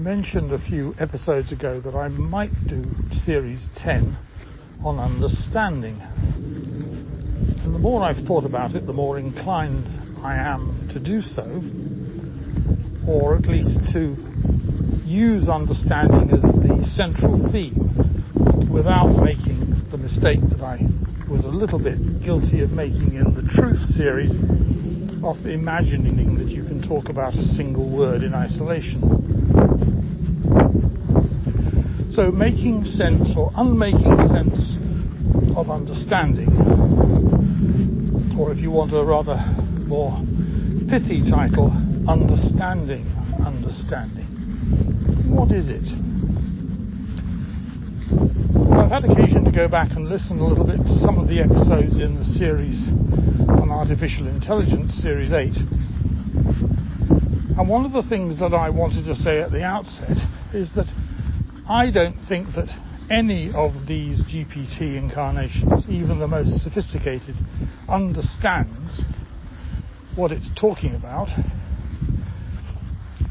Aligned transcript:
mentioned 0.00 0.50
a 0.50 0.58
few 0.58 0.94
episodes 0.98 1.52
ago 1.52 1.78
that 1.78 1.94
I 1.94 2.08
might 2.08 2.54
do 2.66 2.86
series 3.12 3.68
10 3.76 4.16
on 4.82 4.98
understanding. 4.98 6.00
And 6.00 7.74
the 7.74 7.78
more 7.78 8.02
I've 8.02 8.24
thought 8.26 8.46
about 8.46 8.74
it, 8.74 8.86
the 8.86 8.94
more 8.94 9.18
inclined 9.18 9.84
I 10.24 10.36
am 10.36 10.88
to 10.92 11.00
do 11.00 11.20
so, 11.20 11.44
or 13.06 13.36
at 13.36 13.44
least 13.46 13.92
to 13.92 14.16
use 15.04 15.50
understanding 15.50 16.30
as 16.32 16.40
the 16.40 16.90
central 16.96 17.36
theme 17.52 18.72
without 18.72 19.22
making 19.22 19.84
the 19.90 19.98
mistake 19.98 20.40
that 20.48 20.62
I 20.62 20.80
was 21.30 21.44
a 21.44 21.50
little 21.50 21.78
bit 21.78 22.22
guilty 22.22 22.62
of 22.62 22.70
making 22.70 23.16
in 23.16 23.34
the 23.34 23.42
Truth 23.52 23.94
series 23.94 24.32
of 25.22 25.44
imagining 25.46 26.36
that 26.38 26.48
you 26.48 26.64
can 26.64 26.82
talk 26.82 27.08
about 27.08 27.34
a 27.34 27.42
single 27.54 27.88
word 27.88 28.22
in 28.22 28.34
isolation. 28.34 29.00
So 32.12 32.30
making 32.30 32.84
sense 32.84 33.36
or 33.36 33.50
unmaking 33.56 34.16
sense 34.28 34.76
of 35.56 35.70
understanding, 35.70 36.50
or 38.38 38.52
if 38.52 38.58
you 38.58 38.70
want 38.70 38.92
a 38.92 39.04
rather 39.04 39.36
more 39.86 40.20
pithy 40.88 41.22
title, 41.30 41.70
understanding 42.08 43.06
understanding. 43.44 44.26
What 45.28 45.52
is 45.52 45.68
it? 45.68 45.82
I've 48.68 48.90
had 48.90 49.04
occasion 49.04 49.44
to 49.44 49.52
go 49.52 49.68
back 49.68 49.92
and 49.92 50.08
listen 50.08 50.38
a 50.38 50.46
little 50.46 50.66
bit 50.66 50.76
to 50.76 50.98
some 50.98 51.18
of 51.18 51.28
the 51.28 51.40
episodes 51.40 51.96
in 51.96 52.16
the 52.16 52.24
series 52.36 52.78
on 53.48 53.70
artificial 53.70 54.28
intelligence, 54.28 54.92
series 55.00 55.32
8. 55.32 55.56
And 57.56 57.68
one 57.68 57.86
of 57.86 57.92
the 57.92 58.02
things 58.08 58.38
that 58.38 58.52
I 58.52 58.68
wanted 58.68 59.06
to 59.06 59.14
say 59.14 59.40
at 59.40 59.50
the 59.50 59.62
outset 59.62 60.16
is 60.52 60.74
that 60.74 60.92
I 61.68 61.90
don't 61.90 62.18
think 62.28 62.48
that 62.54 62.68
any 63.10 63.50
of 63.54 63.86
these 63.88 64.20
GPT 64.20 64.98
incarnations, 64.98 65.88
even 65.88 66.18
the 66.18 66.28
most 66.28 66.62
sophisticated, 66.62 67.36
understands 67.88 69.02
what 70.14 70.32
it's 70.32 70.50
talking 70.54 70.94
about, 70.94 71.28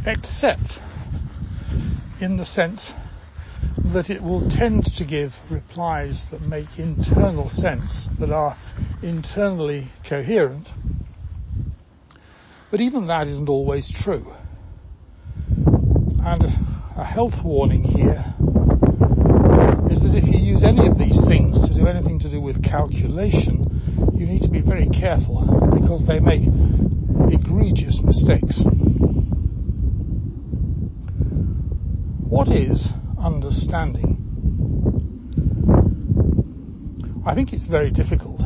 except 0.08 0.80
in 2.20 2.38
the 2.38 2.46
sense 2.46 2.92
that 3.94 4.10
it 4.10 4.22
will 4.22 4.48
tend 4.50 4.86
to 4.98 5.06
give 5.06 5.32
replies 5.50 6.26
that 6.32 6.42
make 6.42 6.68
internal 6.78 7.50
sense, 7.50 8.08
that 8.20 8.30
are 8.30 8.58
internally 9.02 9.90
coherent. 10.08 10.68
But 12.70 12.82
even 12.82 13.08
that 13.08 13.28
isn't 13.28 13.50
always 13.50 13.92
true. 14.04 14.32
And 16.22 16.44
a 16.96 17.04
health 17.04 17.34
warning 17.44 17.84
here 17.84 18.36
is 19.90 20.00
that 20.02 20.14
if 20.14 20.26
you 20.26 20.40
use 20.40 20.64
any 20.64 20.88
of 20.88 21.00
these 21.00 21.18
things 21.28 21.58
to 21.68 21.74
do 21.74 21.88
anything 21.88 22.20
to 22.20 22.30
do 22.30 22.40
with 22.40 22.64
calculation, 22.64 24.14
you 24.14 24.28
need 24.28 24.44
to 24.44 24.50
be 24.50 24.62
very 24.62 24.88
careful 24.90 25.42
because 25.74 26.06
they 26.06 26.20
make 26.20 26.44
egregious 27.34 28.00
mistakes. 28.04 28.60
What 32.28 32.50
is 32.50 32.89
understanding? 33.70 34.16
I 37.26 37.36
think 37.36 37.54
it's 37.54 37.66
very 37.66 37.92
difficult. 37.92 38.40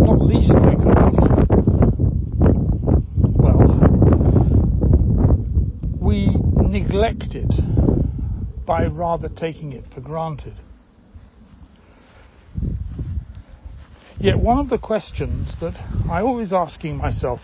Not 0.00 0.20
least 0.20 0.52
because, 0.52 1.16
well, 3.36 3.62
we 6.00 6.36
neglect 6.68 7.34
it 7.34 7.52
by 8.66 8.84
rather 8.86 9.28
taking 9.28 9.72
it 9.72 9.84
for 9.94 10.00
granted. 10.00 10.54
Yet 14.20 14.38
one 14.38 14.58
of 14.58 14.68
the 14.68 14.78
questions 14.78 15.48
that 15.60 15.74
I 16.10 16.20
always 16.22 16.52
asking 16.52 16.96
myself 16.96 17.40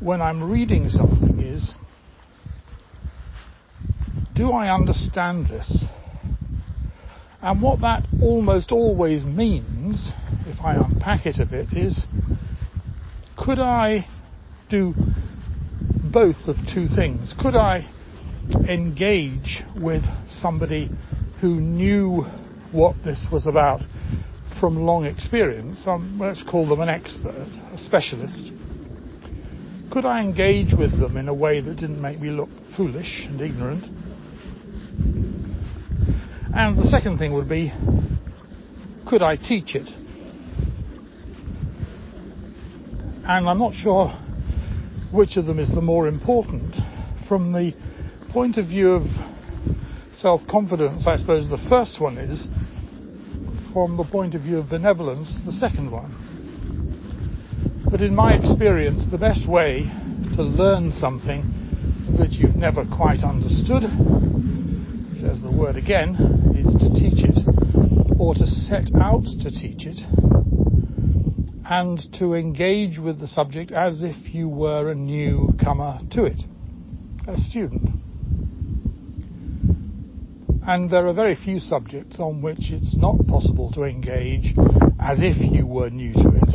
when 0.00 0.22
I'm 0.22 0.50
reading 0.50 0.88
something 0.88 1.38
is, 1.40 1.74
do 4.40 4.52
I 4.52 4.74
understand 4.74 5.48
this? 5.48 5.84
And 7.42 7.60
what 7.60 7.82
that 7.82 8.06
almost 8.22 8.72
always 8.72 9.22
means, 9.22 10.12
if 10.46 10.58
I 10.64 10.76
unpack 10.76 11.26
it 11.26 11.38
a 11.38 11.44
bit, 11.44 11.66
is 11.74 12.00
could 13.36 13.58
I 13.58 14.06
do 14.70 14.94
both 16.10 16.48
of 16.48 16.56
two 16.72 16.88
things? 16.88 17.34
Could 17.38 17.54
I 17.54 17.86
engage 18.66 19.62
with 19.76 20.04
somebody 20.30 20.88
who 21.42 21.60
knew 21.60 22.22
what 22.72 22.96
this 23.04 23.26
was 23.30 23.46
about 23.46 23.82
from 24.58 24.86
long 24.86 25.04
experience? 25.04 25.82
Um, 25.86 26.18
let's 26.18 26.42
call 26.42 26.66
them 26.66 26.80
an 26.80 26.88
expert, 26.88 27.46
a 27.74 27.78
specialist. 27.78 28.52
Could 29.90 30.06
I 30.06 30.22
engage 30.22 30.72
with 30.72 30.98
them 30.98 31.18
in 31.18 31.28
a 31.28 31.34
way 31.34 31.60
that 31.60 31.74
didn't 31.74 32.00
make 32.00 32.20
me 32.20 32.30
look 32.30 32.48
foolish 32.74 33.26
and 33.28 33.38
ignorant? 33.38 33.84
And 36.52 36.76
the 36.76 36.88
second 36.90 37.18
thing 37.18 37.32
would 37.34 37.48
be, 37.48 37.72
could 39.06 39.22
I 39.22 39.36
teach 39.36 39.76
it? 39.76 39.88
And 43.24 43.48
I'm 43.48 43.58
not 43.58 43.72
sure 43.72 44.08
which 45.12 45.36
of 45.36 45.46
them 45.46 45.60
is 45.60 45.68
the 45.68 45.80
more 45.80 46.08
important. 46.08 46.74
From 47.28 47.52
the 47.52 47.72
point 48.32 48.56
of 48.58 48.66
view 48.66 48.94
of 48.94 49.06
self-confidence, 50.14 51.06
I 51.06 51.16
suppose 51.18 51.48
the 51.48 51.64
first 51.68 52.00
one 52.00 52.18
is. 52.18 52.42
From 53.72 53.96
the 53.96 54.04
point 54.04 54.34
of 54.34 54.42
view 54.42 54.58
of 54.58 54.68
benevolence, 54.68 55.32
the 55.46 55.52
second 55.52 55.92
one. 55.92 56.16
But 57.88 58.00
in 58.00 58.12
my 58.12 58.34
experience, 58.34 59.04
the 59.10 59.18
best 59.18 59.48
way 59.48 59.82
to 60.34 60.42
learn 60.42 60.92
something 60.98 61.42
that 62.18 62.32
you've 62.32 62.56
never 62.56 62.84
quite 62.84 63.22
understood 63.22 63.84
there's 65.20 65.42
the 65.42 65.50
word 65.50 65.76
again, 65.76 66.14
is 66.56 66.72
to 66.80 66.88
teach 66.94 67.24
it, 67.24 67.36
or 68.18 68.34
to 68.34 68.46
set 68.46 68.90
out 69.00 69.24
to 69.42 69.50
teach 69.50 69.86
it, 69.86 70.00
and 71.68 72.00
to 72.14 72.34
engage 72.34 72.98
with 72.98 73.20
the 73.20 73.26
subject 73.26 73.70
as 73.70 74.02
if 74.02 74.34
you 74.34 74.48
were 74.48 74.90
a 74.90 74.94
newcomer 74.94 75.98
to 76.10 76.24
it, 76.24 76.40
a 77.28 77.38
student. 77.38 77.88
And 80.66 80.90
there 80.90 81.06
are 81.06 81.12
very 81.12 81.34
few 81.34 81.58
subjects 81.58 82.18
on 82.18 82.40
which 82.42 82.70
it's 82.70 82.96
not 82.96 83.16
possible 83.26 83.70
to 83.72 83.84
engage 83.84 84.54
as 85.00 85.18
if 85.20 85.36
you 85.38 85.66
were 85.66 85.90
new 85.90 86.12
to 86.14 86.28
it. 86.28 86.52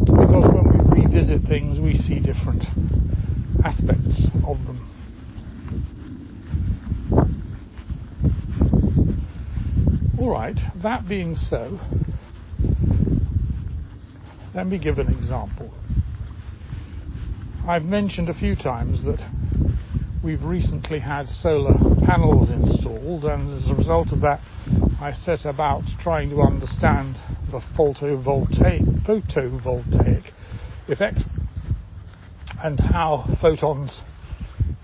Because 0.00 0.44
when 0.52 0.64
we 0.72 1.02
revisit 1.02 1.42
things, 1.48 1.78
we 1.78 1.94
see 1.94 2.20
different 2.20 2.64
aspects 3.64 4.28
of 4.46 4.58
them. 4.66 4.80
All 10.24 10.30
right, 10.30 10.58
that 10.82 11.06
being 11.06 11.36
so, 11.36 11.78
let 14.54 14.66
me 14.66 14.78
give 14.78 14.98
an 14.98 15.08
example. 15.08 15.70
I've 17.68 17.84
mentioned 17.84 18.30
a 18.30 18.32
few 18.34 18.56
times 18.56 19.04
that 19.04 19.20
we've 20.24 20.42
recently 20.42 20.98
had 20.98 21.28
solar 21.28 21.74
panels 22.06 22.50
installed, 22.50 23.26
and 23.26 23.52
as 23.52 23.68
a 23.68 23.74
result 23.74 24.12
of 24.12 24.22
that, 24.22 24.40
I 24.98 25.12
set 25.12 25.44
about 25.44 25.82
trying 26.00 26.30
to 26.30 26.40
understand 26.40 27.16
the 27.50 27.60
photovoltaic, 27.76 29.04
photovoltaic 29.04 30.24
effect 30.88 31.22
and 32.62 32.80
how 32.80 33.28
photons 33.42 34.00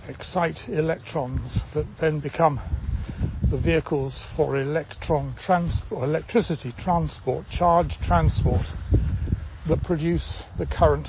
excite 0.06 0.68
electrons 0.68 1.56
that 1.72 1.86
then 1.98 2.20
become 2.20 2.60
the 3.50 3.58
vehicles 3.58 4.16
for 4.36 4.56
electron 4.56 5.34
transport, 5.44 6.04
electricity 6.04 6.72
transport, 6.78 7.44
charge 7.50 7.96
transport 8.06 8.62
that 9.68 9.82
produce 9.82 10.42
the 10.56 10.66
current 10.66 11.08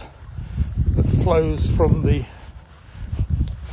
that 0.96 1.06
flows 1.24 1.68
from 1.78 2.04
the 2.04 2.26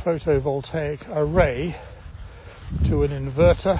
photovoltaic 0.05 0.99
array 1.09 1.75
to 2.87 3.01
an 3.01 3.09
inverter 3.09 3.79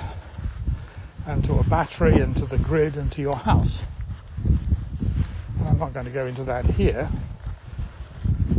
and 1.27 1.44
to 1.44 1.53
a 1.53 1.63
battery 1.69 2.19
and 2.21 2.36
to 2.36 2.47
the 2.47 2.57
grid 2.57 2.95
and 2.95 3.12
to 3.12 3.21
your 3.21 3.36
house. 3.36 3.77
I'm 5.65 5.77
not 5.77 5.94
going 5.94 6.07
to 6.07 6.12
go 6.12 6.25
into 6.25 6.45
that 6.45 6.65
here. 6.65 7.09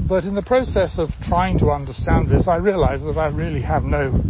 But 0.09 0.25
in 0.25 0.37
the 0.37 0.43
process 0.43 0.95
of 0.97 1.11
trying 1.25 1.59
to 1.59 1.71
understand 1.71 2.31
this, 2.31 2.47
I 2.47 2.57
realize 2.57 3.01
that 3.01 3.19
I 3.19 3.29
really 3.29 3.63
have 3.63 3.83
no 3.83 4.23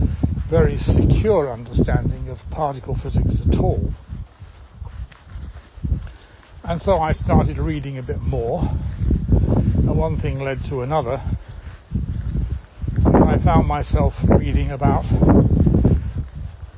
very 0.50 0.76
secure 0.78 1.52
understanding 1.52 2.28
of 2.28 2.36
particle 2.50 2.96
physics 3.00 3.36
at 3.48 3.56
all. 3.60 3.94
And 6.64 6.82
so 6.82 6.96
I 6.96 7.12
started 7.12 7.56
reading 7.58 7.98
a 7.98 8.02
bit 8.02 8.20
more, 8.20 8.62
and 9.28 9.96
one 9.96 10.20
thing 10.20 10.40
led 10.40 10.58
to 10.68 10.80
another. 10.80 11.22
I 13.06 13.38
found 13.44 13.68
myself 13.68 14.12
reading 14.24 14.72
about 14.72 15.04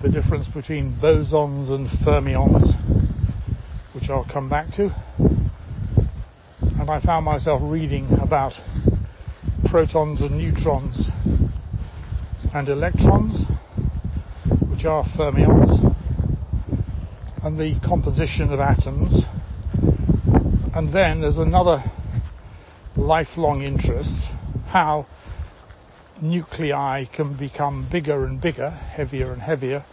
the 0.02 0.10
difference 0.10 0.48
between 0.48 0.98
bosons 1.00 1.70
and 1.70 1.88
fermions, 2.04 2.74
which 3.94 4.10
I'll 4.10 4.28
come 4.30 4.50
back 4.50 4.70
to. 4.76 4.94
And 6.78 6.90
I 6.90 7.00
found 7.00 7.24
myself 7.24 7.62
reading 7.64 8.18
about 8.20 8.52
protons 9.70 10.20
and 10.20 10.36
neutrons 10.36 11.08
and 12.54 12.68
electrons, 12.68 13.46
are 14.84 15.04
fermions, 15.04 15.94
and 17.42 17.58
the 17.58 17.78
composition 17.86 18.52
of 18.52 18.60
atoms. 18.60 19.24
And 20.74 20.92
then 20.92 21.20
there's 21.20 21.38
another 21.38 21.82
lifelong 22.96 23.62
interest, 23.62 24.18
how 24.68 25.06
nuclei 26.20 27.04
can 27.04 27.36
become 27.36 27.88
bigger 27.90 28.24
and 28.24 28.40
bigger, 28.40 28.70
heavier 28.70 29.32
and 29.32 29.42
heavier, 29.42 29.84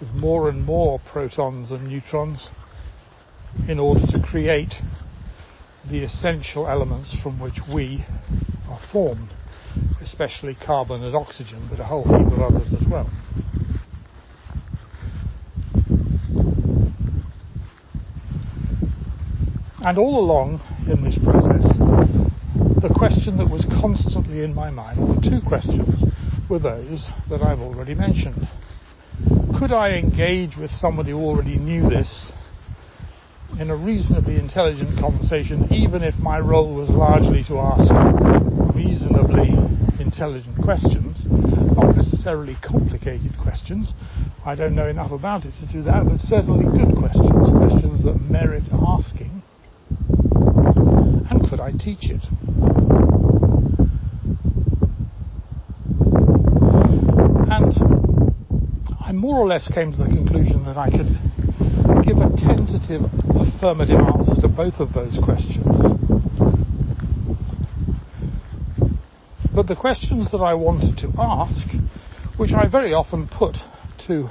with 0.00 0.10
more 0.10 0.48
and 0.48 0.64
more 0.64 1.00
protons 1.12 1.70
and 1.70 1.88
neutrons 1.88 2.48
in 3.68 3.78
order 3.78 4.06
to 4.06 4.20
create 4.20 4.74
the 5.88 6.02
essential 6.02 6.66
elements 6.66 7.16
from 7.22 7.38
which 7.38 7.60
we 7.72 8.04
are 8.68 8.80
formed, 8.90 9.28
especially 10.00 10.54
carbon 10.54 11.04
and 11.04 11.14
oxygen, 11.14 11.66
but 11.70 11.78
a 11.78 11.84
whole 11.84 12.04
heap 12.04 12.32
of 12.32 12.40
others 12.40 12.72
as 12.72 12.88
well. 12.88 13.08
And 19.84 19.98
all 19.98 20.18
along 20.18 20.62
in 20.88 21.04
this 21.04 21.18
process, 21.22 21.68
the 22.80 22.88
question 22.96 23.36
that 23.36 23.50
was 23.50 23.66
constantly 23.68 24.42
in 24.42 24.54
my 24.54 24.70
mind, 24.70 24.98
or 24.98 25.14
the 25.14 25.20
two 25.20 25.46
questions, 25.46 25.84
were 26.48 26.58
those 26.58 27.04
that 27.28 27.42
I've 27.42 27.60
already 27.60 27.94
mentioned. 27.94 28.48
Could 29.58 29.72
I 29.72 30.00
engage 30.00 30.56
with 30.56 30.70
somebody 30.80 31.10
who 31.10 31.18
already 31.18 31.56
knew 31.56 31.82
this 31.90 32.08
in 33.60 33.68
a 33.68 33.76
reasonably 33.76 34.36
intelligent 34.36 34.98
conversation, 34.98 35.68
even 35.70 36.02
if 36.02 36.14
my 36.16 36.40
role 36.40 36.74
was 36.74 36.88
largely 36.88 37.44
to 37.44 37.58
ask 37.60 37.84
reasonably 38.74 39.52
intelligent 40.00 40.56
questions, 40.64 41.14
not 41.76 41.94
necessarily 41.94 42.56
complicated 42.64 43.36
questions. 43.36 43.92
I 44.46 44.54
don't 44.54 44.74
know 44.74 44.88
enough 44.88 45.12
about 45.12 45.44
it 45.44 45.52
to 45.60 45.70
do 45.70 45.82
that, 45.82 46.08
but 46.08 46.20
certainly 46.20 46.64
good 46.72 46.96
questions, 46.96 47.52
questions 47.52 48.02
that 48.04 48.16
merit 48.30 48.64
asking. 48.72 49.33
Could 51.54 51.60
I 51.60 51.70
teach 51.70 52.10
it? 52.10 52.20
And 57.48 57.72
I 59.00 59.12
more 59.12 59.38
or 59.38 59.46
less 59.46 59.68
came 59.72 59.92
to 59.92 59.98
the 59.98 60.06
conclusion 60.06 60.64
that 60.64 60.76
I 60.76 60.90
could 60.90 61.06
give 62.04 62.16
a 62.16 62.28
tentative 62.36 63.02
affirmative 63.36 64.00
answer 64.00 64.34
to 64.40 64.48
both 64.48 64.80
of 64.80 64.94
those 64.94 65.16
questions. 65.22 65.64
But 69.54 69.68
the 69.68 69.76
questions 69.76 70.32
that 70.32 70.38
I 70.38 70.54
wanted 70.54 70.98
to 70.98 71.12
ask, 71.20 71.68
which 72.36 72.50
I 72.50 72.66
very 72.66 72.92
often 72.92 73.28
put 73.28 73.58
to 74.08 74.28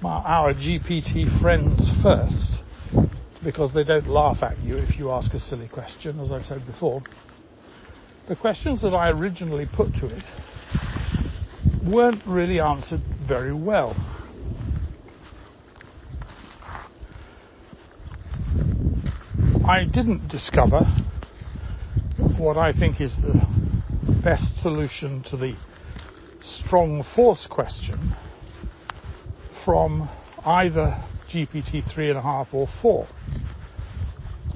my, 0.00 0.10
our 0.24 0.52
GPT 0.54 1.40
friends 1.40 1.88
first, 2.02 2.61
because 3.44 3.74
they 3.74 3.84
don't 3.84 4.08
laugh 4.08 4.42
at 4.42 4.60
you 4.62 4.76
if 4.76 4.98
you 4.98 5.10
ask 5.10 5.32
a 5.34 5.40
silly 5.40 5.68
question, 5.68 6.20
as 6.20 6.30
I've 6.30 6.46
said 6.46 6.64
before, 6.66 7.02
the 8.28 8.36
questions 8.36 8.80
that 8.82 8.94
I 8.94 9.10
originally 9.10 9.68
put 9.72 9.92
to 9.96 10.06
it 10.06 10.22
weren't 11.84 12.22
really 12.26 12.60
answered 12.60 13.00
very 13.26 13.54
well. 13.54 13.96
I 19.68 19.84
didn't 19.84 20.28
discover 20.28 20.80
what 22.38 22.56
I 22.56 22.72
think 22.72 23.00
is 23.00 23.12
the 23.16 23.46
best 24.22 24.60
solution 24.62 25.22
to 25.30 25.36
the 25.36 25.54
strong 26.40 27.04
force 27.14 27.46
question 27.48 28.14
from 29.64 30.08
either 30.44 31.02
GPT 31.32 31.82
3.5 31.94 32.52
or 32.52 32.68
4. 32.82 33.08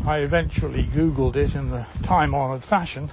I 0.07 0.19
eventually 0.19 0.85
Googled 0.95 1.35
it 1.35 1.57
in 1.57 1.73
the 1.73 1.85
time 2.07 2.33
honoured 2.33 2.63
fashion 2.63 3.11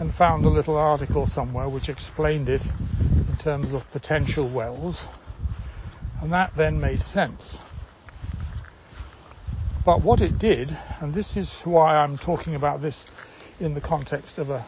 and 0.00 0.12
found 0.12 0.44
a 0.44 0.48
little 0.48 0.74
article 0.74 1.28
somewhere 1.32 1.68
which 1.68 1.88
explained 1.88 2.48
it 2.48 2.60
in 2.60 3.38
terms 3.40 3.72
of 3.72 3.82
potential 3.92 4.52
wells, 4.52 4.98
and 6.20 6.32
that 6.32 6.50
then 6.56 6.80
made 6.80 6.98
sense. 7.02 7.56
But 9.86 10.02
what 10.02 10.20
it 10.20 10.40
did, 10.40 10.76
and 11.00 11.14
this 11.14 11.36
is 11.36 11.48
why 11.62 11.94
I'm 11.94 12.18
talking 12.18 12.56
about 12.56 12.82
this 12.82 13.06
in 13.60 13.74
the 13.74 13.80
context 13.80 14.38
of 14.38 14.50
a, 14.50 14.66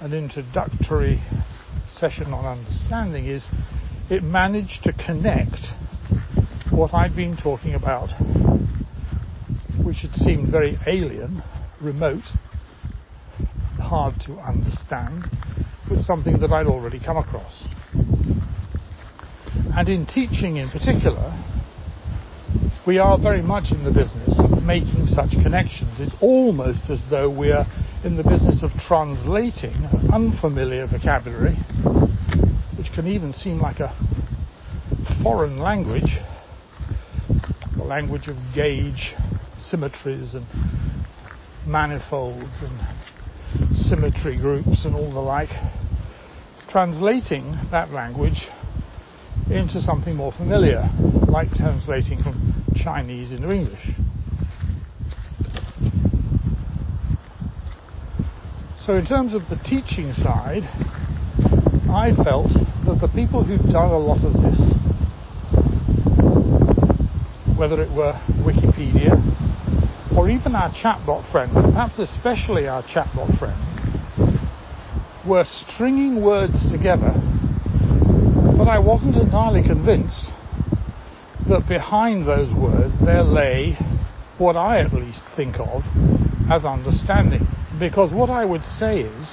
an 0.00 0.14
introductory 0.14 1.20
session 1.98 2.32
on 2.32 2.46
understanding, 2.46 3.26
is 3.26 3.44
it 4.08 4.22
managed 4.22 4.84
to 4.84 4.94
connect 4.94 5.66
what 6.70 6.94
I'd 6.94 7.14
been 7.14 7.36
talking 7.36 7.74
about, 7.74 8.08
which 9.86 9.98
had 9.98 10.12
seemed 10.16 10.50
very 10.50 10.76
alien, 10.88 11.40
remote, 11.80 12.24
hard 13.78 14.20
to 14.20 14.32
understand, 14.32 15.24
with 15.88 16.04
something 16.04 16.40
that 16.40 16.50
I'd 16.50 16.66
already 16.66 16.98
come 16.98 17.16
across. 17.16 17.64
And 19.76 19.88
in 19.88 20.04
teaching 20.04 20.56
in 20.56 20.70
particular, 20.70 21.32
we 22.84 22.98
are 22.98 23.16
very 23.16 23.42
much 23.42 23.70
in 23.70 23.84
the 23.84 23.92
business 23.92 24.36
of 24.40 24.60
making 24.64 25.06
such 25.06 25.30
connections. 25.30 25.92
It's 26.00 26.16
almost 26.20 26.90
as 26.90 27.00
though 27.08 27.30
we're 27.30 27.64
in 28.02 28.16
the 28.16 28.24
business 28.24 28.64
of 28.64 28.72
translating 28.88 29.74
unfamiliar 30.12 30.88
vocabulary, 30.88 31.54
which 32.76 32.92
can 32.92 33.06
even 33.06 33.32
seem 33.32 33.60
like 33.60 33.78
a 33.78 33.94
foreign 35.22 35.60
language, 35.60 36.18
the 37.76 37.84
language 37.84 38.26
of 38.26 38.36
gauge, 38.52 39.14
symmetries 39.70 40.34
and 40.34 40.46
manifolds 41.66 42.62
and 42.62 43.76
symmetry 43.76 44.36
groups 44.36 44.84
and 44.84 44.94
all 44.94 45.12
the 45.12 45.20
like, 45.20 45.50
translating 46.68 47.56
that 47.70 47.90
language 47.92 48.48
into 49.50 49.80
something 49.80 50.14
more 50.14 50.32
familiar, 50.32 50.88
like 51.28 51.50
translating 51.52 52.22
from 52.22 52.64
Chinese 52.76 53.32
into 53.32 53.50
English. 53.50 53.88
So 58.84 58.94
in 58.94 59.04
terms 59.04 59.34
of 59.34 59.42
the 59.48 59.56
teaching 59.64 60.12
side, 60.12 60.62
I 61.90 62.12
felt 62.24 62.52
that 62.86 62.98
the 63.00 63.08
people 63.14 63.42
who'd 63.42 63.72
done 63.72 63.90
a 63.90 63.98
lot 63.98 64.22
of 64.22 64.32
this, 64.34 64.60
whether 67.58 67.82
it 67.82 67.90
were 67.90 68.12
Wikipedia 68.46 68.85
or 70.16 70.30
even 70.30 70.56
our 70.56 70.70
chatbot 70.72 71.30
friends, 71.30 71.52
perhaps 71.52 71.98
especially 71.98 72.66
our 72.66 72.82
chatbot 72.82 73.38
friends, 73.38 73.62
were 75.28 75.44
stringing 75.44 76.22
words 76.22 76.54
together, 76.70 77.12
but 78.56 78.68
I 78.68 78.78
wasn't 78.78 79.16
entirely 79.16 79.62
convinced 79.62 80.30
that 81.48 81.68
behind 81.68 82.26
those 82.26 82.52
words 82.54 82.94
there 83.04 83.22
lay 83.22 83.76
what 84.38 84.56
I 84.56 84.80
at 84.80 84.92
least 84.92 85.20
think 85.36 85.56
of 85.58 85.82
as 86.50 86.64
understanding. 86.64 87.46
Because 87.78 88.12
what 88.12 88.30
I 88.30 88.44
would 88.44 88.62
say 88.78 89.00
is, 89.00 89.26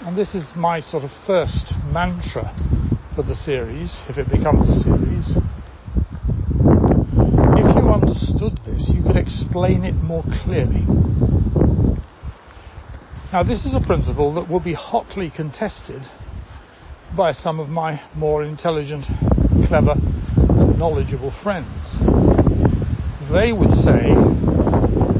and 0.00 0.16
this 0.16 0.34
is 0.34 0.44
my 0.56 0.80
sort 0.80 1.04
of 1.04 1.10
first 1.26 1.74
mantra 1.92 2.54
for 3.14 3.22
the 3.22 3.34
series, 3.34 3.94
if 4.08 4.16
it 4.16 4.28
becomes 4.30 4.68
a 4.68 4.80
series, 4.80 5.36
if 7.58 7.76
you 7.76 7.88
understood 7.92 8.58
this, 8.64 8.88
you 8.88 9.02
could 9.02 9.16
explain 9.52 9.84
it 9.84 9.94
more 9.96 10.24
clearly. 10.44 10.80
Now, 13.30 13.42
this 13.42 13.66
is 13.66 13.74
a 13.74 13.86
principle 13.86 14.32
that 14.34 14.48
will 14.48 14.60
be 14.60 14.72
hotly 14.72 15.28
contested 15.28 16.00
by 17.14 17.32
some 17.32 17.60
of 17.60 17.68
my 17.68 18.00
more 18.16 18.44
intelligent, 18.44 19.04
clever, 19.68 19.92
and 19.92 20.78
knowledgeable 20.78 21.34
friends. 21.42 21.68
They 23.30 23.52
would 23.52 23.72
say 23.84 24.16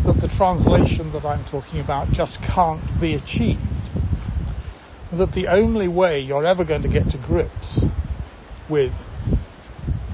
that 0.07 0.17
the 0.23 0.33
translation 0.39 1.13
that 1.13 1.27
I'm 1.27 1.45
talking 1.51 1.81
about 1.81 2.09
just 2.11 2.39
can't 2.55 2.83
be 2.99 3.13
achieved. 3.13 3.61
That 5.13 5.33
the 5.35 5.49
only 5.49 5.89
way 5.89 6.21
you're 6.21 6.47
ever 6.47 6.65
going 6.65 6.83
to 6.83 6.89
get 6.89 7.05
to 7.11 7.19
grips 7.19 7.85
with 8.71 8.93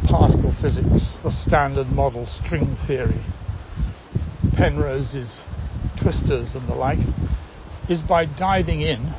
particle 0.08 0.52
physics, 0.60 1.06
the 1.22 1.30
standard 1.30 1.86
model 1.86 2.26
string 2.26 2.76
theory, 2.88 3.22
Penrose's 4.58 5.40
twistors 6.02 6.56
and 6.56 6.68
the 6.68 6.74
like, 6.74 6.98
is 7.88 8.00
by 8.02 8.24
diving 8.24 8.82
in 8.82 9.14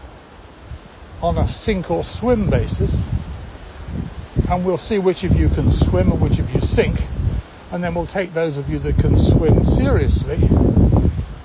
on 1.22 1.38
a 1.38 1.48
sink 1.48 1.89
or 1.89 2.03
swim 2.03 2.50
basis, 2.50 2.91
and 4.50 4.65
we'll 4.65 4.77
see 4.77 5.00
which 5.00 5.24
of 5.24 5.31
you 5.31 5.48
can 5.48 5.72
swim 5.88 6.12
and 6.12 6.22
which 6.22 6.39
of 6.39 6.50
you 6.50 6.60
sink, 6.60 7.00
and 7.72 7.81
then 7.81 7.96
we'll 7.96 8.05
take 8.05 8.34
those 8.34 8.58
of 8.58 8.67
you 8.67 8.79
that 8.79 8.96
can 8.96 9.15
swim 9.31 9.63
seriously 9.79 10.38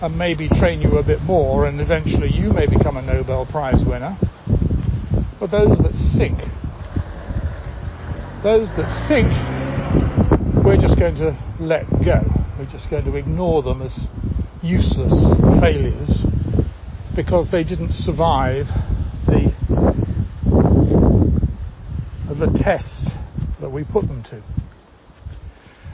and 0.02 0.18
maybe 0.18 0.48
train 0.48 0.82
you 0.82 0.98
a 0.98 1.02
bit 1.02 1.22
more, 1.22 1.66
and 1.66 1.80
eventually 1.80 2.30
you 2.34 2.50
may 2.50 2.66
become 2.66 2.96
a 2.96 3.02
Nobel 3.02 3.46
Prize 3.46 3.82
winner. 3.86 4.18
But 5.38 5.52
those 5.52 5.78
that 5.78 5.94
sink, 6.18 6.38
those 8.42 8.68
that 8.76 8.90
sink, 9.06 9.30
we're 10.64 10.80
just 10.80 10.98
going 10.98 11.14
to 11.16 11.38
let 11.60 11.88
go. 12.04 12.43
We're 12.64 12.70
just 12.70 12.88
going 12.88 13.04
to 13.04 13.16
ignore 13.16 13.62
them 13.62 13.82
as 13.82 13.92
useless 14.62 15.12
failures 15.60 16.22
because 17.14 17.50
they 17.50 17.62
didn't 17.62 17.92
survive 17.92 18.64
the 19.26 19.52
the 22.30 22.58
test 22.64 23.10
that 23.60 23.70
we 23.70 23.84
put 23.84 24.08
them 24.08 24.22
to. 24.30 24.42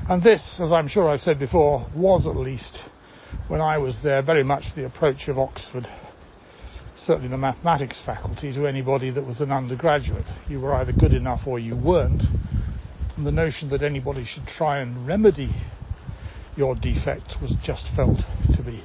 And 0.08 0.22
this, 0.22 0.60
as 0.62 0.70
I'm 0.70 0.86
sure 0.86 1.08
I've 1.08 1.20
said 1.20 1.40
before, 1.40 1.88
was 1.96 2.28
at 2.28 2.36
least 2.36 2.78
when 3.48 3.60
I 3.60 3.78
was 3.78 3.98
there 4.04 4.22
very 4.22 4.44
much 4.44 4.66
the 4.76 4.86
approach 4.86 5.26
of 5.26 5.40
Oxford, 5.40 5.88
certainly 7.04 7.28
the 7.30 7.36
mathematics 7.36 8.00
faculty, 8.06 8.52
to 8.52 8.68
anybody 8.68 9.10
that 9.10 9.26
was 9.26 9.40
an 9.40 9.50
undergraduate. 9.50 10.26
You 10.48 10.60
were 10.60 10.74
either 10.74 10.92
good 10.92 11.14
enough 11.14 11.48
or 11.48 11.58
you 11.58 11.74
weren't. 11.74 12.22
And 13.16 13.26
the 13.26 13.32
notion 13.32 13.70
that 13.70 13.82
anybody 13.82 14.24
should 14.24 14.46
try 14.46 14.78
and 14.78 15.04
remedy 15.04 15.52
your 16.56 16.74
defect 16.74 17.36
was 17.40 17.54
just 17.62 17.86
felt 17.94 18.18
to 18.54 18.62
be 18.62 18.84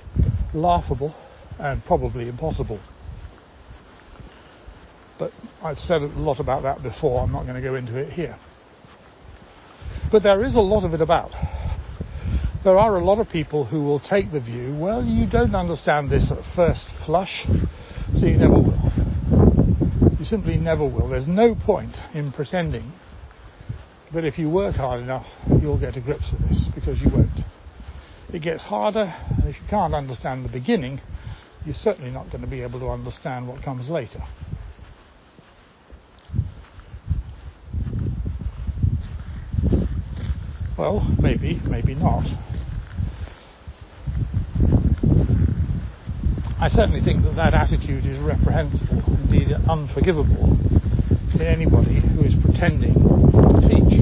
laughable 0.54 1.14
and 1.60 1.84
probably 1.86 2.28
impossible. 2.28 2.80
But 5.18 5.32
I've 5.64 5.80
said 5.80 6.02
a 6.02 6.08
lot 6.08 6.40
about 6.40 6.64
that 6.64 6.84
before, 6.84 7.22
I'm 7.22 7.32
not 7.32 7.44
going 7.44 7.56
to 7.56 7.62
go 7.62 7.76
into 7.76 7.98
it 7.98 8.12
here. 8.12 8.38
But 10.12 10.24
there 10.24 10.44
is 10.44 10.56
a 10.56 10.60
lot 10.60 10.84
of 10.84 10.94
it 10.94 11.02
about. 11.02 11.32
There 12.64 12.78
are 12.78 12.98
a 12.98 13.04
lot 13.04 13.20
of 13.20 13.30
people 13.30 13.66
who 13.66 13.84
will 13.84 14.00
take 14.00 14.32
the 14.32 14.40
view, 14.40 14.76
well, 14.78 15.04
you 15.04 15.30
don't 15.30 15.56
understand 15.56 16.10
this 16.10 16.32
at 16.32 16.40
first 16.56 16.86
flush, 17.06 17.46
so 18.20 18.26
you 18.26 18.38
never 18.38 18.60
will. 18.60 18.92
You 20.20 20.26
simply 20.26 20.58
never 20.58 20.84
will. 20.84 21.10
There's 21.10 21.28
no 21.28 21.56
point 21.56 21.96
in 22.14 22.32
pretending 22.32 22.92
that 24.14 24.26
if 24.26 24.38
you 24.38 24.50
work 24.50 24.76
hard 24.76 25.02
enough, 25.02 25.26
you'll 25.62 25.80
get 25.80 25.94
to 25.94 26.02
grips 26.02 26.32
with 26.32 26.48
this, 26.50 26.68
because 26.74 27.00
you 27.02 27.10
won't. 27.10 27.30
It 28.36 28.42
gets 28.42 28.64
harder, 28.64 29.16
and 29.30 29.48
if 29.48 29.56
you 29.56 29.68
can't 29.70 29.94
understand 29.94 30.44
the 30.44 30.50
beginning, 30.50 31.00
you're 31.66 31.74
certainly 31.74 32.12
not 32.12 32.30
going 32.32 32.42
to 32.42 32.50
be 32.50 32.64
able 32.64 32.82
to 32.82 32.90
understand 32.90 33.48
what 33.48 33.64
comes 33.64 33.88
later. 33.88 34.22
Well, 40.78 41.10
maybe, 41.18 41.62
maybe 41.66 41.96
not. 41.96 42.26
I 46.60 46.68
certainly 46.68 47.00
think 47.00 47.24
that 47.24 47.38
that 47.38 47.54
attitude 47.54 48.06
is 48.06 48.22
reprehensible, 48.22 49.02
indeed 49.08 49.54
unforgivable, 49.70 50.58
in 51.36 51.42
anybody 51.42 52.02
who 52.02 52.26
is 52.26 52.36
pretending 52.44 52.96
to 52.96 53.62
teach. 53.70 54.02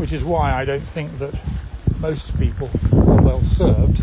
Which 0.00 0.12
is 0.12 0.24
why 0.24 0.52
I 0.52 0.64
don't 0.64 0.86
think 0.94 1.20
that 1.20 1.57
most 2.00 2.32
people 2.38 2.70
are 2.92 3.22
well 3.22 3.42
served 3.56 3.98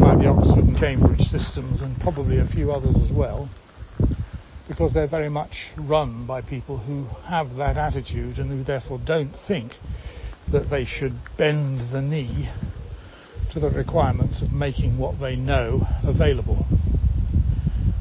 by 0.00 0.16
the 0.16 0.26
Oxford 0.26 0.64
and 0.64 0.76
Cambridge 0.76 1.28
systems 1.28 1.80
and 1.80 1.98
probably 2.00 2.38
a 2.38 2.46
few 2.46 2.72
others 2.72 2.96
as 3.04 3.12
well, 3.12 3.48
because 4.68 4.92
they're 4.92 5.06
very 5.06 5.28
much 5.28 5.52
run 5.78 6.26
by 6.26 6.40
people 6.40 6.76
who 6.78 7.04
have 7.28 7.54
that 7.54 7.78
attitude 7.78 8.38
and 8.38 8.50
who 8.50 8.64
therefore 8.64 8.98
don't 8.98 9.32
think 9.46 9.74
that 10.50 10.70
they 10.70 10.84
should 10.84 11.14
bend 11.38 11.92
the 11.92 12.02
knee 12.02 12.50
to 13.52 13.60
the 13.60 13.70
requirements 13.70 14.42
of 14.42 14.50
making 14.50 14.98
what 14.98 15.20
they 15.20 15.36
know 15.36 15.86
available. 16.02 16.66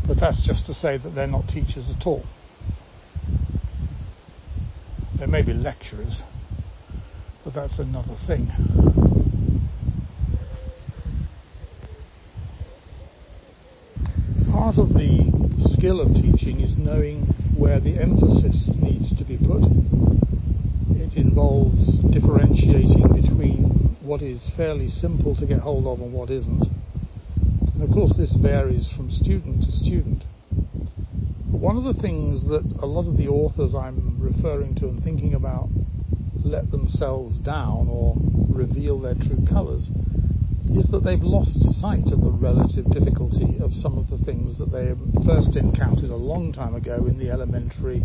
But 0.08 0.20
that's 0.20 0.44
just 0.46 0.66
to 0.66 0.74
say 0.74 0.98
that 0.98 1.14
they're 1.14 1.28
not 1.28 1.48
teachers 1.48 1.86
at 1.88 2.08
all. 2.08 2.24
They 5.20 5.28
may 5.28 5.44
be 5.44 5.54
lecturers, 5.54 6.22
but 7.44 7.54
that's 7.54 7.80
another 7.80 8.16
thing. 8.28 8.48
Part 14.52 14.78
of 14.78 14.90
the 14.90 15.30
skill 15.76 16.00
of 16.00 16.14
teaching 16.14 16.62
is 16.62 16.78
knowing 16.78 17.26
where 17.58 17.80
the 17.80 18.00
emphasis 18.00 18.72
needs 18.80 19.16
to 19.18 19.26
be 19.26 19.38
put 19.38 19.64
it 21.14 21.18
involves 21.18 21.98
differentiating 22.12 23.08
between 23.14 23.98
what 24.02 24.22
is 24.22 24.50
fairly 24.58 24.88
simple 24.88 25.36
to 25.36 25.46
get 25.46 25.60
hold 25.60 25.86
of 25.86 26.02
and 26.02 26.14
what 26.14 26.32
isn't. 26.32 26.66
And 27.74 27.84
of 27.84 27.90
course, 27.92 28.16
this 28.18 28.34
varies 28.42 28.90
from 28.96 29.10
student 29.12 29.64
to 29.64 29.72
student. 29.72 30.24
But 31.52 31.60
one 31.60 31.78
of 31.78 31.84
the 31.84 32.02
things 32.02 32.44
that 32.50 32.64
a 32.82 32.86
lot 32.86 33.08
of 33.08 33.18
the 33.18 33.28
authors 33.28 33.76
I'm 33.76 34.18
referring 34.20 34.76
to 34.76 34.88
and 34.88 35.04
thinking 35.04 35.34
about 35.36 35.70
let 36.54 36.70
themselves 36.70 37.40
down 37.40 37.88
or 37.90 38.16
reveal 38.54 39.00
their 39.02 39.16
true 39.16 39.42
colours 39.50 39.90
is 40.70 40.86
that 40.92 41.02
they've 41.04 41.24
lost 41.24 41.58
sight 41.82 42.06
of 42.14 42.22
the 42.22 42.30
relative 42.30 42.86
difficulty 42.92 43.58
of 43.60 43.74
some 43.74 43.98
of 43.98 44.08
the 44.10 44.24
things 44.24 44.60
that 44.60 44.72
they 44.72 44.94
first 45.26 45.56
encountered 45.56 46.12
a 46.12 46.16
long 46.16 46.54
time 46.54 46.76
ago 46.76 47.08
in 47.08 47.18
the 47.18 47.32
elementary 47.32 48.04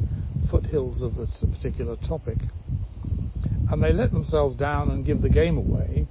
foothills 0.50 1.02
of 1.02 1.12
a 1.19 1.26
particular 1.52 1.95
topic 2.09 2.38
and 3.71 3.83
they 3.83 3.93
let 3.93 4.12
themselves 4.12 4.57
down 4.57 4.90
and 4.90 5.05
give 5.05 5.21
the 5.21 5.28
game 5.28 5.59
away 5.59 6.07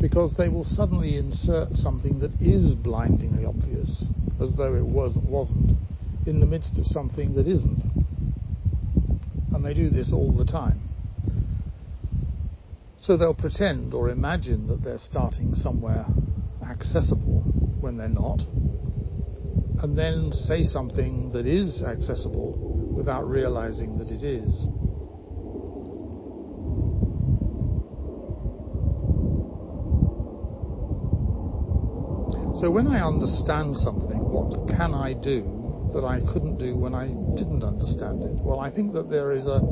because 0.00 0.34
they 0.36 0.48
will 0.48 0.64
suddenly 0.64 1.18
insert 1.18 1.72
something 1.74 2.18
that 2.18 2.32
is 2.40 2.74
blindingly 2.74 3.44
obvious 3.44 4.06
as 4.42 4.56
though 4.56 4.74
it 4.74 4.84
wasn't, 4.84 5.24
wasn't 5.24 5.70
in 6.26 6.40
the 6.40 6.46
midst 6.46 6.78
of 6.78 6.86
something 6.86 7.34
that 7.34 7.46
isn't. 7.46 7.82
And 9.52 9.64
they 9.64 9.74
do 9.74 9.88
this 9.90 10.12
all 10.12 10.32
the 10.32 10.44
time. 10.44 10.79
So 13.00 13.16
they'll 13.16 13.34
pretend 13.34 13.94
or 13.94 14.10
imagine 14.10 14.66
that 14.68 14.84
they're 14.84 14.98
starting 14.98 15.54
somewhere 15.54 16.06
accessible 16.68 17.40
when 17.80 17.96
they're 17.96 18.08
not, 18.08 18.40
and 19.82 19.96
then 19.96 20.30
say 20.32 20.62
something 20.62 21.32
that 21.32 21.46
is 21.46 21.82
accessible 21.82 22.52
without 22.94 23.26
realizing 23.26 23.96
that 23.98 24.10
it 24.10 24.22
is. 24.22 24.50
So 32.60 32.70
when 32.70 32.86
I 32.86 33.00
understand 33.00 33.74
something, 33.78 34.20
what 34.20 34.68
can 34.68 34.92
I 34.92 35.14
do 35.14 35.88
that 35.94 36.04
I 36.04 36.20
couldn't 36.30 36.58
do 36.58 36.76
when 36.76 36.94
I 36.94 37.08
didn't 37.34 37.64
understand 37.64 38.22
it? 38.22 38.32
Well, 38.44 38.60
I 38.60 38.70
think 38.70 38.92
that 38.92 39.08
there 39.08 39.32
is 39.32 39.46
a, 39.46 39.62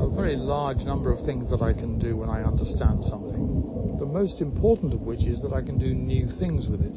a 0.00 0.08
very 0.08 0.36
large 0.36 0.78
number 0.78 1.12
of 1.12 1.24
things 1.24 1.50
that 1.50 1.62
I 1.62 1.72
can 1.72 1.98
do 1.98 2.16
when 2.16 2.30
I 2.30 2.42
understand 2.42 3.02
something. 3.04 3.96
The 3.98 4.06
most 4.06 4.40
important 4.40 4.94
of 4.94 5.00
which 5.00 5.26
is 5.26 5.40
that 5.42 5.52
I 5.52 5.62
can 5.62 5.78
do 5.78 5.94
new 5.94 6.28
things 6.38 6.68
with 6.68 6.82
it. 6.82 6.96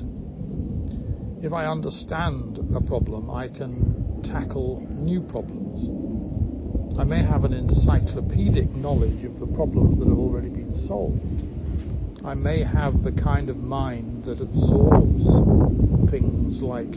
If 1.46 1.54
I 1.54 1.66
understand 1.66 2.60
a 2.76 2.82
problem, 2.82 3.30
I 3.32 3.48
can 3.48 4.22
tackle 4.24 4.86
new 4.90 5.22
problems. 5.22 5.90
I 7.00 7.04
may 7.04 7.24
have 7.24 7.44
an 7.44 7.54
encyclopedic 7.54 8.70
knowledge 8.76 9.24
of 9.26 9.40
the 9.40 9.48
problems 9.48 9.98
that 10.00 10.08
have 10.08 10.18
already 10.18 10.50
been 10.50 10.88
solved 10.88 11.42
I 12.24 12.36
may 12.36 12.64
have 12.64 13.02
the 13.02 13.12
kind 13.12 13.50
of 13.50 13.58
mind 13.58 14.26
that 14.26 14.42
absorbs 14.42 15.26
things 16.12 16.62
like 16.62 16.92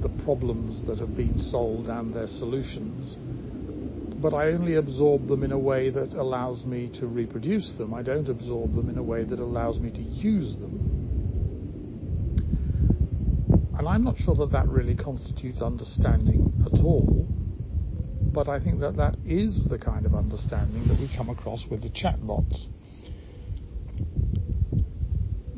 the 0.00 0.08
problems 0.24 0.86
that 0.86 0.98
have 0.98 1.14
been 1.14 1.38
solved 1.38 1.90
and 1.90 2.14
their 2.14 2.26
solutions, 2.26 3.14
but 4.22 4.32
I 4.32 4.52
only 4.52 4.76
absorb 4.76 5.26
them 5.26 5.42
in 5.42 5.52
a 5.52 5.58
way 5.58 5.90
that 5.90 6.14
allows 6.14 6.64
me 6.64 6.90
to 7.00 7.06
reproduce 7.06 7.72
them. 7.76 7.92
I 7.92 8.02
don't 8.02 8.28
absorb 8.28 8.74
them 8.74 8.88
in 8.88 8.96
a 8.96 9.02
way 9.02 9.24
that 9.24 9.40
allows 9.40 9.80
me 9.80 9.90
to 9.90 10.00
use 10.00 10.54
them. 10.56 10.88
And 13.76 13.88
I'm 13.88 14.04
not 14.04 14.16
sure 14.16 14.36
that 14.36 14.52
that 14.52 14.68
really 14.68 14.94
constitutes 14.94 15.60
understanding 15.60 16.52
at 16.64 16.80
all, 16.80 17.26
but 18.32 18.48
I 18.48 18.60
think 18.60 18.78
that 18.80 18.96
that 18.96 19.16
is 19.26 19.66
the 19.68 19.78
kind 19.78 20.06
of 20.06 20.14
understanding 20.14 20.86
that 20.86 21.00
we 21.00 21.10
come 21.16 21.28
across 21.28 21.64
with 21.68 21.82
the 21.82 21.90
chatbots 21.90 22.68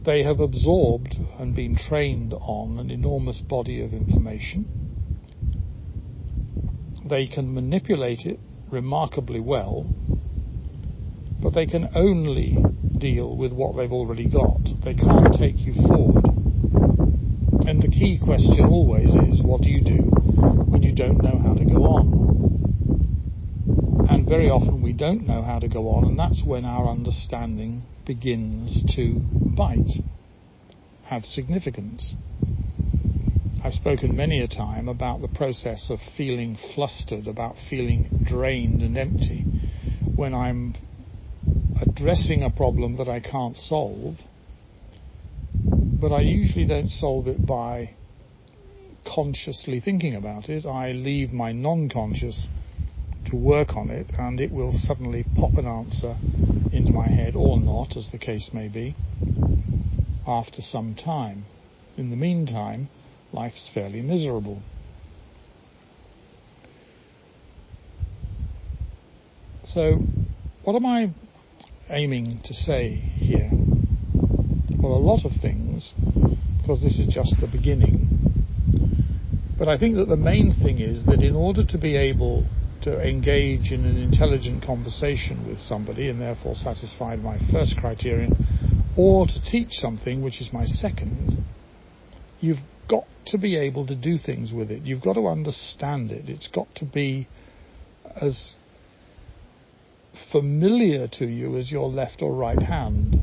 they 0.05 0.23
have 0.23 0.41
absorbed 0.41 1.17
and 1.39 1.55
been 1.55 1.77
trained 1.77 2.35
on 2.35 2.79
an 2.79 2.91
enormous 2.91 3.41
body 3.41 3.83
of 3.83 3.93
information. 3.93 4.67
They 7.09 7.27
can 7.27 7.55
manipulate 7.55 8.21
it 8.27 8.39
remarkably 8.75 9.41
well, 9.41 9.87
but 11.43 11.55
they 11.55 11.67
can 11.67 11.89
only 11.95 12.59
deal 12.99 13.37
with 13.37 13.53
what 13.53 13.77
they've 13.77 13.93
already 13.93 14.29
got. 14.29 14.61
They 14.85 14.95
can't 14.95 15.33
take 15.33 15.59
you 15.59 15.73
forward. 15.75 16.25
And 17.67 17.81
the 17.81 17.89
key 17.89 18.21
question 18.23 18.65
always 18.65 19.11
is, 19.11 19.43
what 19.43 19.63
do 19.63 19.71
you 19.71 19.83
do 19.83 20.11
when 20.75 20.83
you 20.83 20.93
don't 20.93 21.23
know 21.23 21.39
how 21.39 21.55
to 21.55 21.65
go 21.65 21.85
on. 21.85 22.25
And 24.11 24.29
very 24.29 24.51
often 24.51 24.83
we 24.83 24.93
don't 24.93 25.25
know 25.25 25.43
how 25.43 25.61
to 25.61 25.69
go 25.69 25.89
on, 25.91 26.05
and 26.05 26.19
that's 26.19 26.43
when 26.45 26.65
our 26.65 26.91
understanding 26.91 27.83
begins 28.05 28.83
to 28.97 29.21
bite, 29.57 30.03
have 31.05 31.25
significance. 31.25 32.15
I've 33.65 33.73
spoken 33.73 34.15
many 34.15 34.43
a 34.43 34.47
time 34.47 34.89
about 34.91 35.23
the 35.23 35.29
process 35.29 35.89
of 35.89 35.99
feeling 36.19 36.59
flustered, 36.75 37.27
about 37.27 37.57
feeling 37.71 38.27
drained 38.29 38.83
and 38.83 38.99
empty 38.99 39.47
when 40.15 40.35
I'm 40.35 40.75
addressing 41.81 42.43
a 42.43 42.51
problem 42.51 42.97
that 42.99 43.09
I 43.09 43.21
can't 43.21 43.57
solve, 43.57 44.17
but 45.65 46.13
I 46.13 46.21
usually 46.21 46.67
don't 46.67 46.91
solve 46.91 47.27
it 47.27 47.47
by 47.47 47.95
consciously 49.07 49.81
thinking 49.81 50.15
about 50.15 50.51
it. 50.51 50.67
I 50.67 50.93
leave 50.93 51.33
my 51.33 51.53
non-conscious 51.53 52.47
to 53.31 53.37
work 53.37 53.79
on 53.79 53.89
it 53.89 54.09
and 54.19 54.43
it 54.43 54.51
will 54.53 54.73
suddenly 54.75 55.25
pop 55.37 55.57
an 55.57 55.65
answer 55.65 56.19
into 56.71 56.93
my 56.93 57.09
head 57.09 57.35
or 57.35 57.59
not, 57.59 57.97
as 57.97 58.11
the 58.13 58.19
case 58.19 58.51
may 58.53 58.69
be, 58.69 58.95
after 60.27 60.61
some 60.61 60.95
time. 60.95 61.47
In 61.97 62.11
the 62.11 62.17
meantime, 62.17 62.91
life's 63.35 63.69
fairly 63.75 64.01
miserable. 64.01 64.63
So, 69.65 69.99
what 70.63 70.77
am 70.77 70.87
I 70.87 71.13
aiming 71.91 72.41
to 72.45 72.55
say 72.55 72.91
here? 72.95 73.51
Well, 74.79 74.93
a 74.93 75.03
lot 75.03 75.25
of 75.25 75.33
things, 75.43 75.93
because 76.61 76.81
this 76.81 76.99
is 76.99 77.13
just 77.13 77.35
the 77.41 77.49
beginning. 77.49 78.09
But 79.59 79.69
I 79.69 79.79
think 79.79 79.97
that 79.97 80.09
the 80.09 80.17
main 80.17 80.55
thing 80.63 80.81
is 80.81 81.05
that 81.07 81.23
in 81.23 81.35
order 81.35 81.65
to 81.67 81.79
be 81.79 81.97
able 81.97 82.47
to 82.83 83.01
engage 83.01 83.73
in 83.73 83.85
an 83.85 83.97
intelligent 83.97 84.63
conversation 84.63 85.49
with 85.49 85.59
somebody 85.59 86.09
and 86.09 86.21
therefore 86.21 86.55
satisfy 86.55 87.17
my 87.17 87.39
first 87.51 87.77
criterion, 87.79 88.37
or 88.97 89.27
to 89.27 89.43
teach 89.43 89.73
something, 89.73 90.23
which 90.23 90.41
is 90.41 90.53
my 90.53 90.67
second, 90.67 91.45
you've 92.41 92.59
got 92.89 93.05
to 93.27 93.39
be 93.39 93.57
able 93.57 93.87
to 93.87 93.95
do 93.95 94.19
things 94.19 94.53
with 94.53 94.71
it. 94.71 94.83
You've 94.83 95.03
got 95.03 95.15
to 95.15 95.27
understand 95.29 96.13
it. 96.13 96.29
It's 96.29 96.49
got 96.49 96.69
to 96.77 96.85
be 96.85 97.29
as 98.21 98.55
familiar 100.31 101.09
to 101.09 101.27
you 101.27 101.57
as 101.57 101.71
your 101.71 101.89
left 101.89 102.23
or 102.23 102.33
right 102.33 102.61
hand. 102.61 103.19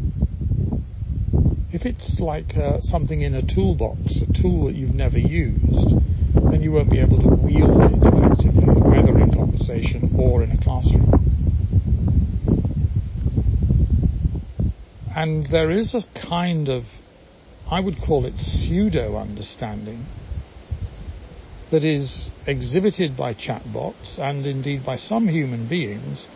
If 1.71 1.85
it's 1.85 2.19
like 2.19 2.57
uh, 2.57 2.81
something 2.81 3.21
in 3.21 3.33
a 3.33 3.41
toolbox, 3.41 4.21
a 4.21 4.41
tool 4.41 4.65
that 4.65 4.75
you've 4.75 4.93
never 4.93 5.17
used, 5.17 5.95
then 6.51 6.61
you 6.61 6.71
won't 6.71 6.89
be 6.89 6.99
able 6.99 7.21
to 7.21 7.29
wield 7.29 7.81
it 7.91 7.99
effectively, 8.01 8.97
either 8.97 9.17
in 9.19 9.33
conversation 9.33 10.15
or 10.19 10.43
in 10.43 10.51
a 10.51 10.61
classroom. 10.61 11.21
And 15.15 15.47
there 15.49 15.71
is 15.71 15.93
a 15.93 16.03
kind 16.27 16.67
of, 16.67 16.83
I 17.71 17.79
would 17.79 18.01
call 18.05 18.25
it 18.25 18.33
pseudo 18.35 19.15
understanding, 19.15 20.05
that 21.71 21.85
is 21.85 22.29
exhibited 22.45 23.15
by 23.15 23.33
chatbots 23.33 24.19
and 24.19 24.45
indeed 24.45 24.85
by 24.85 24.97
some 24.97 25.29
human 25.29 25.69
beings 25.69 26.27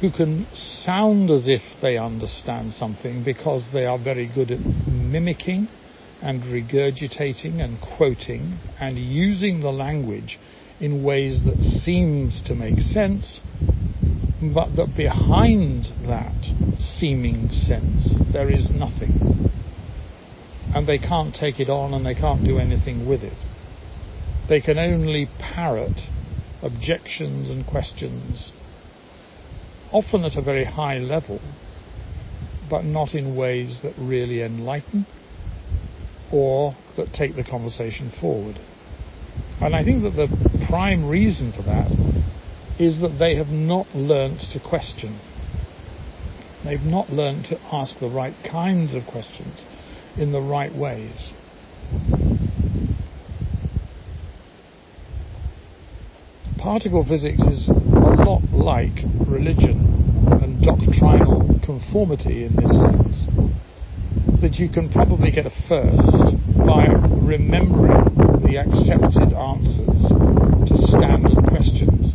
who 0.00 0.10
can 0.10 0.46
sound 0.54 1.30
as 1.30 1.46
if 1.46 1.60
they 1.82 1.98
understand 1.98 2.72
something 2.72 3.22
because 3.22 3.68
they 3.74 3.84
are 3.84 3.98
very 4.02 4.26
good 4.34 4.50
at 4.50 4.60
mimicking 4.88 5.68
and 6.22 6.42
regurgitating 6.44 7.62
and 7.62 7.78
quoting 7.98 8.58
and 8.80 8.96
using 8.96 9.60
the 9.60 9.70
language 9.70 10.38
in 10.80 11.04
ways 11.04 11.42
that 11.44 11.58
seems 11.58 12.40
to 12.46 12.54
make 12.54 12.80
sense, 12.80 13.40
but 14.54 14.74
that 14.76 14.96
behind 14.96 15.84
that 16.06 16.34
seeming 16.78 17.50
sense 17.50 18.16
there 18.32 18.48
is 18.48 18.70
nothing. 18.70 19.59
And 20.72 20.86
they 20.86 20.98
can't 20.98 21.34
take 21.34 21.58
it 21.58 21.68
on 21.68 21.94
and 21.94 22.06
they 22.06 22.14
can't 22.14 22.44
do 22.44 22.58
anything 22.58 23.08
with 23.08 23.22
it. 23.22 23.36
They 24.48 24.60
can 24.60 24.78
only 24.78 25.28
parrot 25.38 26.00
objections 26.62 27.50
and 27.50 27.66
questions 27.66 28.52
often 29.92 30.24
at 30.24 30.36
a 30.36 30.42
very 30.42 30.64
high 30.64 30.98
level, 30.98 31.40
but 32.68 32.84
not 32.84 33.14
in 33.14 33.36
ways 33.36 33.80
that 33.82 33.94
really 33.98 34.42
enlighten 34.42 35.06
or 36.32 36.76
that 36.96 37.12
take 37.12 37.34
the 37.34 37.42
conversation 37.42 38.12
forward. 38.20 38.58
And 39.60 39.74
I 39.74 39.84
think 39.84 40.02
that 40.02 40.14
the 40.16 40.28
prime 40.68 41.06
reason 41.06 41.52
for 41.52 41.62
that 41.62 41.90
is 42.78 43.00
that 43.00 43.18
they 43.18 43.36
have 43.36 43.48
not 43.48 43.86
learnt 43.94 44.40
to 44.52 44.60
question. 44.60 45.20
They've 46.64 46.80
not 46.80 47.10
learnt 47.10 47.46
to 47.46 47.58
ask 47.72 47.98
the 47.98 48.08
right 48.08 48.34
kinds 48.50 48.94
of 48.94 49.06
questions 49.06 49.58
in 50.16 50.32
the 50.32 50.40
right 50.40 50.74
ways. 50.74 51.30
Particle 56.58 57.04
physics 57.08 57.40
is 57.42 57.68
a 57.68 57.72
lot 57.72 58.42
like 58.52 59.04
religion 59.26 59.80
and 60.42 60.62
doctrinal 60.62 61.58
conformity 61.64 62.44
in 62.44 62.54
this 62.56 62.70
sense 62.70 63.26
that 64.40 64.56
you 64.56 64.68
can 64.68 64.90
probably 64.90 65.30
get 65.30 65.46
a 65.46 65.50
first 65.68 66.36
by 66.66 66.86
remembering 67.24 68.04
the 68.44 68.56
accepted 68.56 69.32
answers 69.32 70.08
to 70.68 70.76
standard 70.88 71.36
questions. 71.48 72.12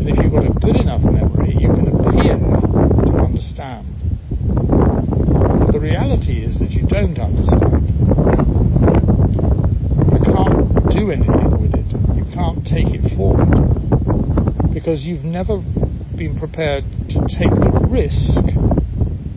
And 0.00 0.08
if 0.08 0.16
you've 0.18 0.32
got 0.32 0.44
a 0.44 0.52
good 0.60 0.76
enough 0.76 1.02
memory, 1.02 1.54
you 1.58 1.68
can 1.68 1.88
appear 1.88 2.36
to 2.36 3.12
understand. 3.18 4.01
The 5.72 5.80
reality 5.80 6.44
is 6.44 6.58
that 6.58 6.70
you 6.72 6.86
don't 6.86 7.18
understand. 7.18 7.88
You 10.12 10.20
can't 10.20 10.68
do 10.92 11.10
anything 11.10 11.60
with 11.62 11.72
it. 11.72 11.88
You 12.14 12.26
can't 12.34 12.60
take 12.66 12.92
it 12.92 13.16
forward 13.16 14.74
because 14.74 15.04
you've 15.06 15.24
never 15.24 15.62
been 16.14 16.38
prepared 16.38 16.84
to 17.08 17.20
take 17.26 17.48
the 17.48 17.88
risk 17.88 18.44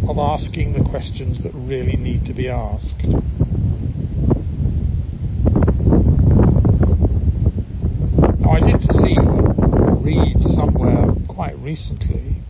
of 0.10 0.18
asking 0.18 0.74
the 0.74 0.84
questions 0.90 1.42
that 1.44 1.54
really 1.54 1.96
need 1.96 2.26
to 2.26 2.34
be 2.34 2.50
asked. 2.50 3.02
Now, 8.42 8.52
I 8.52 8.60
did 8.60 8.82
see, 8.82 9.16
read 10.04 10.36
somewhere 10.42 11.16
quite 11.30 11.58
recently, 11.60 12.44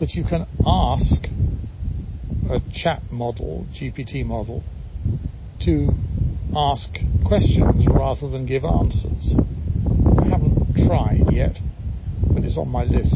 that 0.00 0.14
you 0.14 0.24
can 0.24 0.46
ask 0.66 1.28
a 2.50 2.60
chat 2.72 3.02
model, 3.10 3.66
GPT 3.72 4.24
model, 4.24 4.62
to 5.60 5.90
ask 6.56 6.88
questions 7.26 7.86
rather 7.88 8.28
than 8.28 8.46
give 8.46 8.64
answers. 8.64 9.34
I 10.18 10.28
haven't 10.28 10.86
tried 10.86 11.32
yet 11.32 11.58
but 12.38 12.44
it's 12.44 12.56
on 12.56 12.68
my 12.68 12.84
list. 12.84 13.14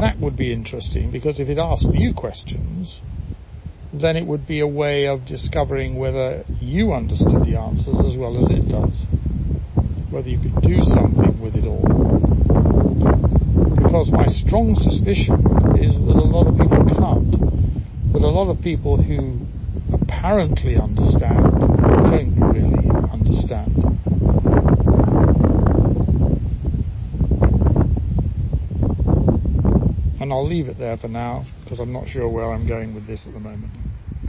That 0.00 0.20
would 0.20 0.36
be 0.36 0.52
interesting 0.52 1.10
because 1.10 1.40
if 1.40 1.48
it 1.48 1.58
asked 1.58 1.86
you 1.92 2.12
questions, 2.14 3.00
then 3.92 4.16
it 4.16 4.26
would 4.26 4.46
be 4.46 4.60
a 4.60 4.66
way 4.66 5.06
of 5.06 5.24
discovering 5.24 5.96
whether 5.96 6.44
you 6.60 6.92
understood 6.92 7.44
the 7.46 7.56
answers 7.58 7.98
as 8.00 8.18
well 8.18 8.36
as 8.36 8.50
it 8.50 8.68
does. 8.68 9.04
Whether 10.10 10.28
you 10.28 10.38
could 10.38 10.60
do 10.62 10.82
something 10.82 11.40
with 11.40 11.54
it 11.54 11.64
all. 11.64 11.84
Because 13.54 14.10
my 14.10 14.26
strong 14.26 14.74
suspicion 14.74 15.38
is 15.78 15.94
that 15.94 16.16
a 16.16 16.26
lot 16.26 16.46
of 16.46 16.58
people 16.58 16.84
can't. 16.98 17.30
That 18.12 18.22
a 18.22 18.28
lot 18.28 18.50
of 18.50 18.60
people 18.62 19.00
who 19.00 19.46
apparently 19.92 20.76
understand 20.76 21.42
don't 21.60 22.34
really 22.52 22.90
understand. 23.12 23.94
And 30.20 30.32
I'll 30.32 30.48
leave 30.48 30.68
it 30.68 30.78
there 30.78 30.96
for 30.96 31.08
now 31.08 31.44
because 31.62 31.80
I'm 31.80 31.92
not 31.92 32.08
sure 32.08 32.28
where 32.28 32.52
I'm 32.52 32.66
going 32.66 32.94
with 32.94 33.06
this 33.06 33.26
at 33.26 33.34
the 33.34 33.40
moment. 33.40 33.72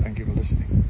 Thank 0.01 0.19
you 0.19 0.25
for 0.25 0.33
listening. 0.33 0.83